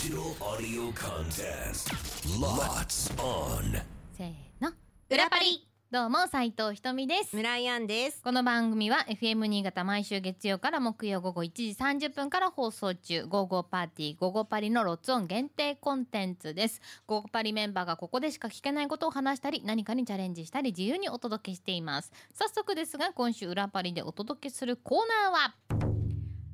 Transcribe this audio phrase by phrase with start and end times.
[0.00, 1.92] Digital audio contest.
[2.40, 3.82] Lots on.
[4.16, 4.72] せーの。
[5.10, 5.68] 裏パリ。
[5.90, 7.36] どうも斉藤ひとみです。
[7.36, 8.22] 村井ンです。
[8.22, 11.64] この番組は FM 新潟毎週月曜から木曜午後1時
[12.08, 16.80] 30分から放送中「午後パーティー午後パリ」のロッツオン限定コンテンツです。
[17.06, 22.10] 午後パリメンバーがここでしか聞けないことを話したり何かにチャレンジしたり自由にお届けしています。
[22.32, 25.79] 早速ですが今週裏パリでお届けするコーナーは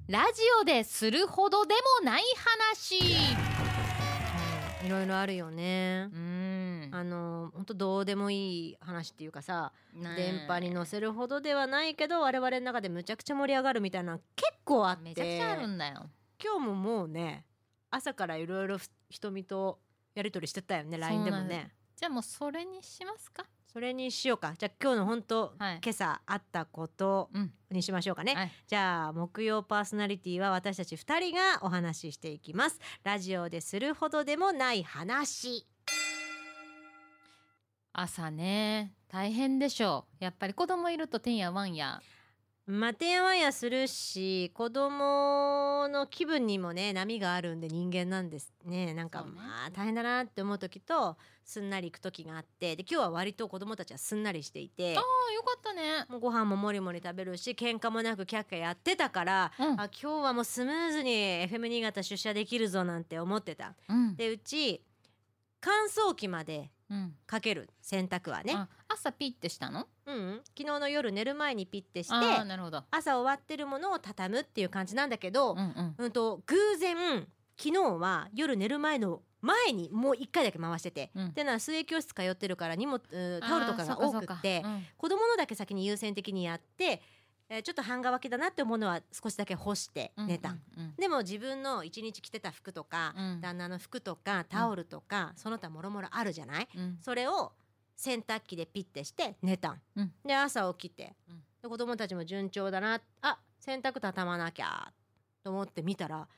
[0.08, 2.96] ラジオでするほどでもない話。
[4.84, 6.08] いろいろあるよね。
[6.12, 6.16] う。
[6.16, 6.90] ん。
[6.92, 9.72] あの本当どうでもいい話っていうかさ、
[10.16, 15.02] 電波に乗せるほどではないけど我々の中でむちゃくちゃ盛り上がるみたいなの結構あって。
[15.02, 16.08] めちゃくちゃあるんだよ。
[16.40, 17.44] 今日ももうね
[17.90, 18.78] 朝からいろいろ
[19.10, 19.80] 瞳と
[20.14, 21.72] やり取りしてたよね LINE でもね。
[21.96, 23.44] じゃあもうそれにしますか
[23.76, 24.54] それにしようか。
[24.56, 25.80] じゃあ今日の本当、はい。
[25.84, 27.52] 今朝あったことうん。
[27.70, 28.52] にしましょうかね、はい。
[28.66, 32.80] じゃあ木曜パーソナリティは私たち2人がお話ししていきます。
[33.04, 35.66] ラジオでするほどでもない話。
[37.92, 40.24] 朝ね大変でしょう。
[40.24, 42.00] やっぱり子供いるとてんやわんや
[42.66, 48.92] まあてんやわんやするし子供の気分にもね波があるんで人間なんですね。
[48.92, 56.06] なんかまあ大変だなって思う時とすんなりいく時があってで今日は割と子供たちはすんなりしていてああよかったね。
[56.08, 59.80] もうご飯ももりもり食べるし喧嘩もなくキャッキャやってたから、うん。
[59.80, 61.12] あ今日はもうスムーズに
[61.48, 63.74] FM 新潟出社できるぞなんて思ってた。
[63.88, 64.16] うん。
[64.16, 64.82] でうち
[65.60, 67.14] 乾燥機までうん。
[67.26, 69.86] かける洗濯はね、あ朝ピッてしたの？
[70.06, 70.14] うん。
[70.14, 72.82] うん、昨日の夜寝る前にピッてしてなるほど。
[72.90, 75.94] 朝終わってるものを畳むっていう感じなんだけど、うんうん。
[75.98, 77.26] うんと偶然
[77.58, 81.26] 昨日は夜寝る前の前にもう一回だけ回してて、うん。
[81.28, 84.82] ってのは水泳教室通ってるから荷物うんタオルとかが多くってうん。
[84.96, 87.02] 子供のだけ先に優先的にやって、
[87.48, 90.94] えーちょっと半乾きだなって思うのは少しだけ干して寝た、うんうん。
[90.98, 93.40] でも自分の一日着てた服とか、うん。
[93.40, 96.68] 旦那の服とかタオルとか、その他もろもろあるじゃない？
[96.76, 96.98] うん。
[97.00, 97.52] それを
[97.96, 100.12] 洗濯機でピッてして寝たん、うん。
[100.24, 101.42] で朝起きて、うん。
[101.62, 103.00] で子供たちも順調だな。
[103.22, 104.92] あ洗濯畳まなきゃ
[105.42, 106.28] と思って見たら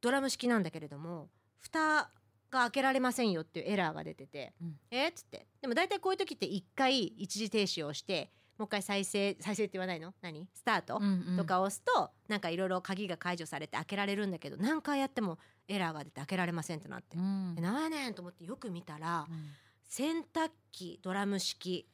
[0.00, 1.28] ドラム式なんだけれども
[1.60, 2.08] 蓋が
[2.50, 4.76] 開けられませんよっていうエラーが出てて、うん。
[4.90, 5.08] え？
[5.08, 5.46] っつって。
[5.60, 10.14] でも大体こういう時って一回一時停止をしてもう一回再生再生って言わないの？
[10.22, 10.48] 何？
[10.54, 11.36] スタート、うんうん。
[11.36, 17.56] とか押すとなんかいろいろ鍵が解除されて開けられるんだけど何回やってもエラーが出て開けられませんってなって、うん。
[17.60, 19.48] やねんと思ってよく見たら、うん
[19.94, 21.86] 洗濯機ドラム式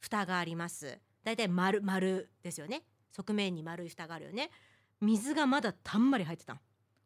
[0.00, 0.98] 蓋があります。
[1.22, 2.82] だいたい丸丸ですよね。
[3.12, 4.50] 側面に丸い蓋があるよね。
[5.00, 6.60] 水がまだたんまり入ってたん。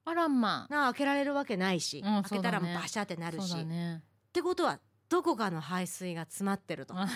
[0.07, 0.73] あらまあ。
[0.73, 3.97] なあ開けられるわけないし、うん開けたらそうバシャってなるし、だね。
[3.97, 4.81] ってことは
[5.11, 6.95] どこかの排水が詰まってると。
[6.97, 7.07] あ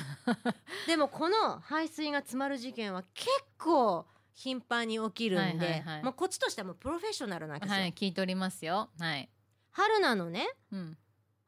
[0.87, 6.03] でもこの排水が詰まる事件は結構頻繁に起きるんで、はいはいはい。
[6.03, 8.91] もうこっちとしてはもうプロフェッショナルなわけですよ、はい聞いておりますよ。
[8.99, 9.31] はい。
[9.71, 10.47] 春菜のね。
[10.73, 10.99] うん。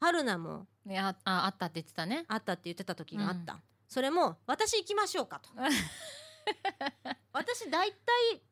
[0.00, 2.24] 春菜もいやああったって言ってたね。
[2.28, 3.56] あったって言ってた時があった、う
[3.88, 5.50] それも私行きましょうかと。
[7.32, 7.96] 私大体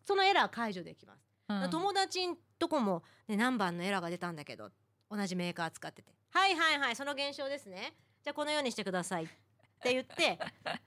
[0.04, 1.70] そのエラー解除できます、うん。
[1.70, 4.70] 友達んとこも、ね、何番のエラーが出たんだけど
[5.08, 6.12] 同じメーカー使ってて。
[6.30, 7.94] はいはいはいその現象ですね。
[8.24, 9.28] じゃあこのようにしてください
[9.84, 10.38] って言って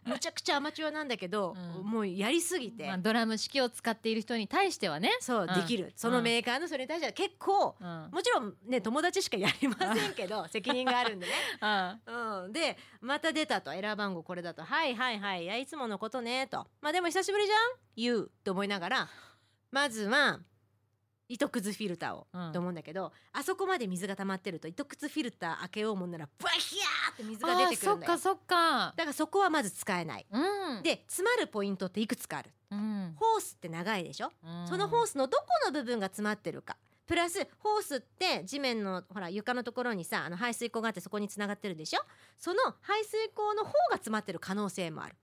[0.05, 1.85] むちゃくちゃアマチュアなんだけど、うん。
[1.85, 5.11] もうやりすぎて、まあドラム式を使っている人に対してはね。
[5.19, 5.53] そう、うん。
[5.53, 5.93] できる。
[5.95, 8.09] そのメーカーのそれに対しては結構、うん。
[8.11, 11.33] もちろんね友達しかやりませんけど責任があるんでね。
[12.07, 12.43] うん。
[12.45, 14.63] うん、でまた出たとエラー番号これだと。
[14.63, 15.43] はいはいはい。
[15.43, 16.67] いやいつものことねと。
[16.81, 17.57] まあでも久しぶりじゃん？
[17.95, 19.09] 言うと思いながら。
[19.71, 20.39] まずは
[21.29, 22.51] 糸くずフィルターを、うん。
[22.53, 28.13] と思うんだけどあそこまで水が溜まってると糸くずフィルター開けようもんならバヒャーって水が出てくるんだよ。
[28.13, 28.93] あーそっかそっか。
[28.95, 30.25] だからそこはまず使えない。
[30.31, 30.83] うん。
[30.83, 32.51] で詰まるポイントっていくつかある。
[32.71, 33.13] うん。
[33.17, 34.31] ホースって長いでしょ？
[34.43, 34.67] うん。
[34.67, 36.77] そのホースのどこの部分が詰まってるか。
[37.05, 42.01] プラスホースって地面のほら床のところにさあの排水口があってそこにつながってるでしょ？
[42.37, 45.15] その排水口の方が詰まってる可能性もある。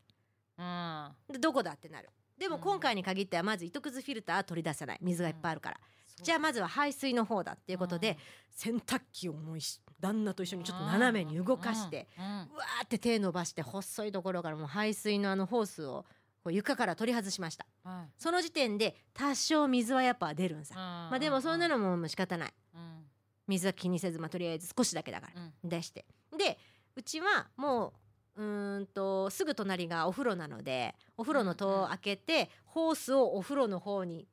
[0.59, 1.33] うん。
[1.35, 2.09] でどこだってなる
[2.39, 2.63] でもうん。
[2.63, 4.99] 今回に限ってはまず糸くずフィルターは取り出さない。
[5.01, 5.81] 水がいっぱいあるから、
[6.23, 8.19] じゃああまずは排水の方だっていうことで、
[8.51, 16.05] 洗濯機をもう一旦那と一緒にちょっと斜めに動かして、うわーって手伸ばして細いところからもう排水のあのホースを
[16.43, 17.67] こう床から取り外しました。
[17.83, 18.13] はい。
[18.19, 22.55] その時点で多少水はやっぱ出るんさ、まあでもそんなのも仕方ない。
[22.75, 23.05] うん。
[23.47, 25.69] 水は気にせずまあとりあえず少しだけだからうん。
[25.69, 26.05] 出して。
[26.37, 26.59] で
[26.97, 27.93] うちはもう
[28.37, 34.27] うーんとすぐ隣がお風呂なのでお風呂の戸を開けて、ホースをお風呂の方に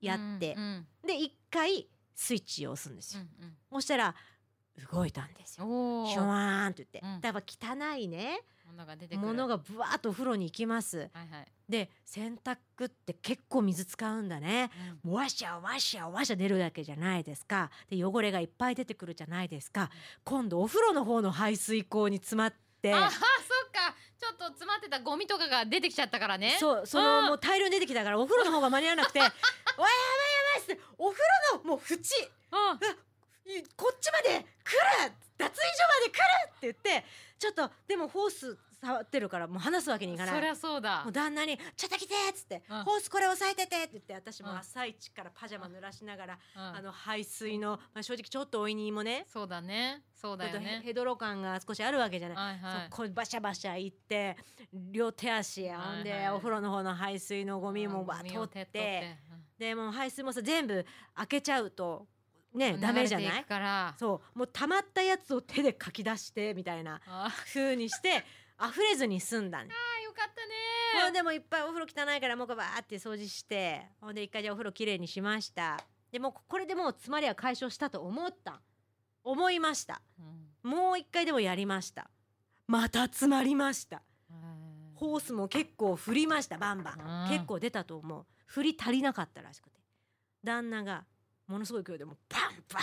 [0.00, 0.86] やって、うんうん。
[1.06, 4.14] で一回スイッチを押すんですよ、うんそしたら
[4.92, 5.64] 動いたんですよ。
[6.06, 7.20] シュワーンって言って、うん。
[7.20, 8.40] だから汚いね。
[8.64, 9.26] ものが出てくる。
[9.26, 10.98] ものがぶわーっとお風呂に行きます。
[10.98, 12.56] はいはい、で洗濯
[12.86, 14.70] って結構水使うんだね。
[15.02, 15.10] うん。
[15.10, 17.70] もうワシャワシャワシャ出るだけじゃないですか。
[17.88, 19.90] で汚れがいっぱい出てくるじゃないですか。
[20.22, 22.94] 今度お風呂の方の排水口に詰まって
[24.88, 26.56] ってたゴミとかが出てきちゃったからね。
[26.58, 29.32] そうそのもう大量に出てきたからお風呂の方が間に合わなくて「わや
[29.78, 29.90] ばいや
[30.54, 31.96] ばい」っつってお風呂のもう縁。
[32.50, 33.52] うん。
[33.52, 34.72] いこっちまで来
[35.06, 35.12] る。
[35.38, 37.06] 脱衣所まで来るって言って
[37.38, 40.34] ちょっとでもホース触ってるからもう離すわけにいかない。
[40.34, 41.02] そりゃそうだ。
[41.04, 46.62] もう旦那に「ちょっと来て」っつって、うんホースこれ押さえてて」って言って私もうん朝一からパジャマ濡らしながら、うん。
[46.76, 49.24] あの排水の、まあ、正直ちょっとおいにもね。
[49.28, 50.02] そうだね。
[50.14, 50.80] そうだよね。
[50.84, 52.36] ヘドロ感が少しあるわけじゃない。
[52.36, 52.88] はいはい。
[52.90, 54.36] そこバシャバシャ行って
[54.72, 56.20] 両手足やほんで、はい。
[56.26, 59.16] はいお風呂の方の排水のゴミもバゴー取っミを手て。
[59.58, 60.86] でもう排水もさ全部
[61.16, 62.06] 開けちゃうと
[62.54, 62.80] ねうん。
[62.80, 63.94] ダメじゃない？
[63.98, 64.38] そう。
[64.38, 68.24] もう溜まったやつを手でかき出してみたいなあ風にして
[68.60, 69.70] 溢れずに済んだね。
[70.00, 70.38] ーよかった
[70.98, 75.78] もうねでもいっぱいお風呂汚いからもうバーって掃除してほんで一回じゃあお風呂きれいにしました。
[76.10, 78.60] でもうこれでもう詰まりは解消したと思った。
[79.22, 80.00] 思いました。
[80.18, 80.70] うん。
[80.70, 82.10] もう一回でもやりました。
[82.66, 84.02] また詰まりました。
[84.30, 84.36] うん。
[84.94, 87.24] ホースも結構振りましたバンバン。
[87.24, 87.30] うん。
[87.30, 88.26] 結構出たと思う。
[88.46, 89.80] 振り足りなかったらしくて。
[90.42, 91.04] 旦那が
[91.46, 92.82] ものすごい勢いでもうバンバン。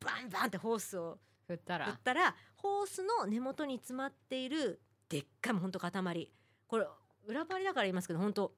[0.00, 1.86] バンバンってホースを振ったら。
[1.86, 6.30] 振ったらホースの根元に詰まっているでっかいもうほんと塊。
[6.68, 6.86] これ
[7.26, 8.52] 裏張りだから言いますけど本当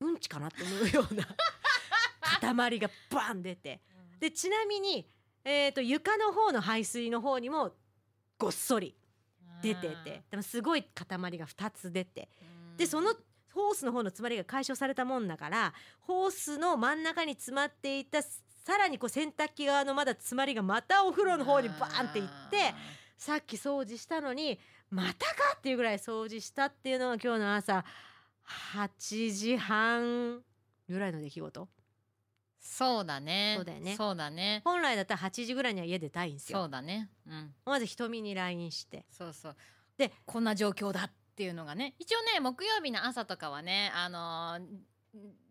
[0.00, 1.26] うんちかなって思うような
[2.68, 3.80] 塊がバン出て。
[4.20, 5.08] でちなみに、
[5.44, 7.74] えー、と床の方の排水の方にも
[8.38, 8.94] ごっそり
[9.62, 10.22] 出てて。
[10.30, 12.28] でもすごい塊が2つ出て。
[12.76, 13.14] でその
[13.54, 18.20] ホースの方の詰まりが解消されたもんだからホースの真ん中に詰まっていた
[18.64, 22.74] さらにこう洗濯機側のまだ詰まりがまたお風呂の方にバーンっていって
[23.18, 24.58] さっき掃除したのに
[24.90, 27.84] またかっていうぐらい掃除したっていうのが今日の朝
[28.78, 30.40] 8時半
[30.88, 31.68] ぐらいの出来事。
[32.58, 33.54] そうだね。
[33.56, 33.96] そうだよね。
[33.96, 34.62] そうだね。
[34.64, 36.60] 本来だったら8時ぐらいには家出たいんですよ。
[36.60, 37.10] そうだね。
[37.26, 37.54] うん。
[37.66, 39.04] まず瞳に LINE して。
[39.10, 39.56] そうそう。
[39.98, 41.94] でこんな状況だっていうのがね。
[41.98, 44.66] 一応ね木曜日の朝とかはねあのー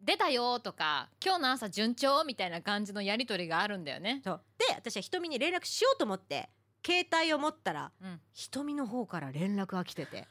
[0.01, 4.21] 出たよとか今日の朝順調みたいな感じのやり取りがあるんだよね。
[4.23, 4.41] そう。
[4.57, 6.49] で私は瞳に連絡しようと思って
[6.85, 10.27] 携帯を持ったらうん、瞳の方から連絡が来てて。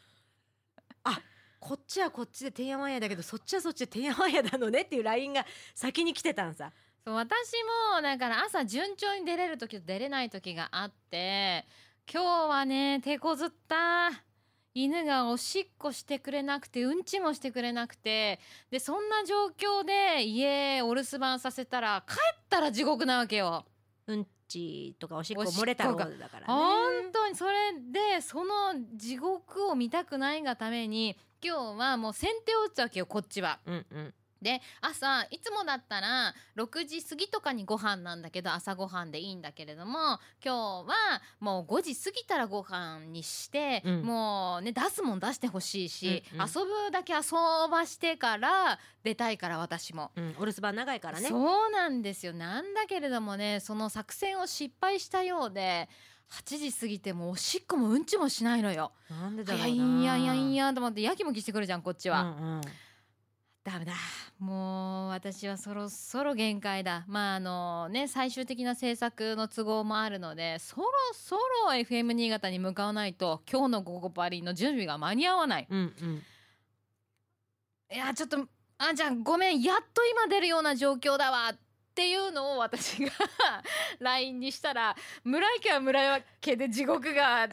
[1.04, 1.20] あ
[1.58, 6.72] こっちはこっちでてんやわんやだけどそっちはそっちでてんやわんやなのねっていう LINE が先に来てたんさ。
[7.04, 7.52] そう私
[7.94, 11.66] もだから朝順調に出れる時と出れない時があって
[12.12, 14.10] 今日はね手こずった
[14.74, 18.40] 犬がおしっこしてくれなくてうんちもしてくれなくて
[18.70, 23.64] でそんな状況で家お留守番させたら帰ったら地獄なわけよ。
[24.06, 33.60] うんちとかおしっこ漏れただからね本当にそれでその地獄を見たくないがために今日はもう先手を打つわけよこっちは。
[33.66, 40.54] うんうんで朝いつもだったら6時過ぎとかにご飯なんだけど朝ご飯でいいんだけれども今
[40.84, 47.20] 日はもう5時過ぎたらご飯にして、うんもうね出すもん出してほしいし、うんうん遊ぶだけ遊
[47.70, 50.10] ばしてから出たいから私も。
[50.16, 55.88] うん、お留守番長いからねそうなんですよなんだけれどもねその作戦を失敗したようで
[56.32, 58.92] 8時過ぎてもおしっこもうんちもしないのよ。
[59.10, 62.22] なんでだろうな早いんやいやいんやと思ってやきもきしてくるじゃんこっちは。
[62.22, 62.60] うんうん
[63.64, 63.92] ダメだ。
[64.40, 67.04] もう私はそろそろ限界だ。
[67.06, 75.66] まああのね最終的な制作の都合もあるのでそろそろ FM 新潟に向かわないと今日の午後パリの準備が間に合わない。
[75.70, 76.22] うんうん。
[77.94, 78.38] いやちょっと
[78.78, 81.50] あじゃあごめんやっと今出るような状況だわ。
[81.52, 83.12] っていうのを私が
[84.00, 87.52] LINE にしたら村池は村家で地獄が な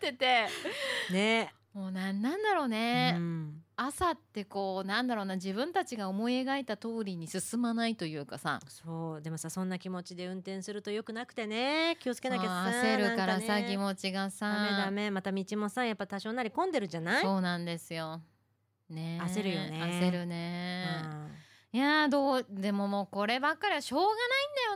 [0.00, 0.48] てて。
[1.10, 1.54] ね。
[1.72, 8.60] もうなんなんだろうね、うん朝ってこうなんだろうな自分たちが思い描いた通りに進まないというかさ。
[8.68, 11.96] そうでもさそんな気持ちで運転するとよくなくてね。
[12.00, 14.46] 気をつけなきゃさ焦るからさ、ね気持ちがさ。
[14.46, 17.22] ダメダメまた道もさやっぱ多少なり混んでるじゃない？
[17.22, 18.20] そうなんですよ。
[18.88, 19.80] ねえ焦るよね。
[20.00, 21.02] 焦るね、
[21.72, 21.78] うん。
[21.78, 24.16] いやーどうでももうこればっかりはしょうがない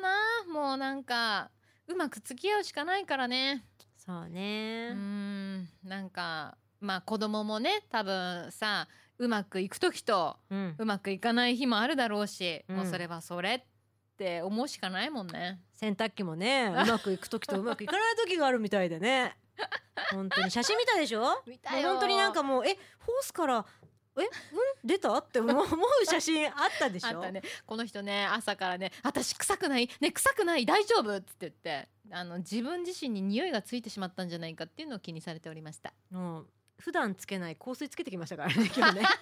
[0.01, 0.15] んだよ
[0.55, 0.61] な。
[0.69, 1.51] もうなんか
[1.87, 3.65] うまく付き合うしかないからね。
[3.97, 6.57] そううねんなんか
[6.87, 8.89] まあ子供もね多分さ
[9.19, 10.75] うまくいく時とうん。
[10.79, 12.77] うまくいかない日もあるだろうし、うん。
[12.77, 15.61] もうそれはそれって思うしかないもんね。
[15.75, 19.37] 洗濯機もね うまくいく時とうまくいかない時があるみたいでね。
[20.13, 21.43] 本当に写真見たでしょ？
[21.47, 21.91] 見たよ。
[21.93, 23.65] 本当になんかもうえホースから
[24.19, 24.29] えうん？
[24.85, 25.15] 出た？
[25.17, 25.67] って思う
[26.05, 27.09] 写真あったでしょ？
[27.09, 27.43] あったね。
[27.67, 29.89] この人ね朝からね「私臭くない？
[30.01, 30.67] ね臭くない？
[30.67, 35.93] 大丈夫」っつって言ってあの自分自身に匂いがついてしまったんじゃないかっていうのを気にされておりました。
[36.11, 39.03] もう普段つけない香水つけてきましたからね今日ね。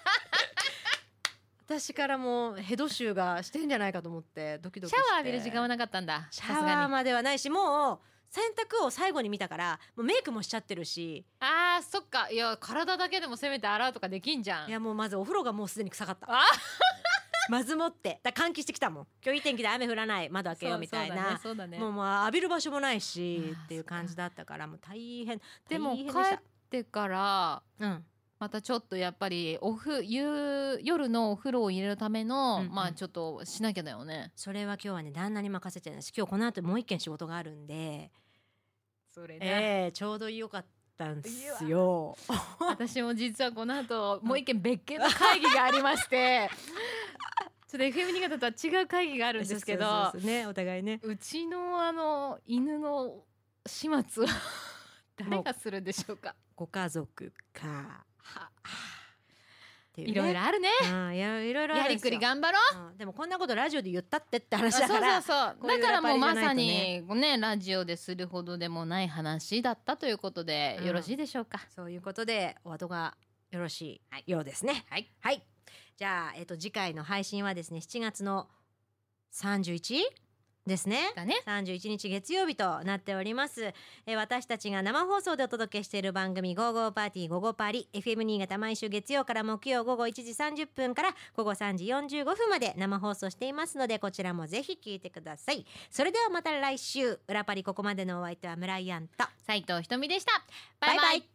[1.66, 5.02] 私からもうヘド臭がしてんじゃないかと思ってドキドキして。
[5.02, 6.28] シャワー浴びる時間はなかったんだ。
[6.30, 7.98] シャワーまではないしもう
[8.30, 11.24] 洗濯を最後に見たからもうメイクもしちゃってるし。
[11.40, 12.28] あーそっか。
[12.30, 14.68] いや体だけでもせめて洗うとかできんじゃん。
[14.68, 16.26] いやもうまずお風呂がもうすでに臭かった。
[16.28, 16.42] あ
[17.48, 18.20] まずもって。
[18.22, 19.06] だ換気してきたもん。
[19.22, 20.28] 今日いい天気で雨降らない。
[20.28, 21.16] 窓開けようみたいな。
[21.16, 21.78] そうだねそうだね。
[21.78, 26.42] もうまあ浴びる場所もないしっていう感じだったからもう大変でも帰大変でした
[26.80, 28.04] ってからうん。
[28.40, 32.74] またちょっとやっぱりおふ夕夜のお風呂を入れるための、うんうん。
[32.74, 34.32] まあちょっとしなきゃだよね。
[34.34, 38.10] それは今日はね旦那に任せてるんです今日この後もう一件仕事があるんで。
[39.10, 40.64] それええちょうどよかっ
[40.98, 42.16] たんですよ。
[42.58, 46.50] 私も実はこの後もう一件別件の会議がありまして。
[47.68, 51.00] ちょっと FM 新潟とは違う会議があるんですけどねお互いね。
[51.02, 53.24] うちのあの犬の
[53.66, 54.32] 始末は
[55.16, 58.04] 誰がするんでしょうかご家族か。
[58.18, 58.54] はっ。
[59.94, 60.12] ていうね。
[60.12, 60.68] いろいろあるね。
[60.82, 62.10] うんいやいろいろあやりくるんですよ。
[62.10, 62.90] り頑張ろう。
[62.90, 62.98] うん。
[62.98, 65.56] でもこんなことラジオで言ったってってあ話そうそうだからそう。
[65.60, 70.86] こういうだからもうまさにねラジオでするほどでもない話だったということでうん。
[70.86, 73.14] よろしいでしょうか、そういうことでお後が
[73.50, 74.84] よろしいようですね。
[74.90, 75.10] はい。
[75.20, 75.42] はい。
[75.96, 78.48] じゃあえっと次回の配信はですね7月の
[79.32, 80.00] 31?
[80.66, 81.12] ですね。
[81.14, 81.36] だね。
[81.46, 83.64] 31日月曜日となっております、
[84.06, 95.66] えー私たちが生放送でお届けしている番組「ゴーゴーパーティーゴーゴーパリ」FM 新潟毎週月曜から木曜午後1時30分から午後3時45分まで生放送していますのでこちらもぜひ聞いてください。
[95.90, 97.18] それではまた来週。
[97.28, 99.26] 裏パリここまでのお相手は村井アンと。
[99.46, 100.32] 斉藤ひとみでした。
[100.80, 101.06] バイバイ。
[101.06, 101.33] バイバイ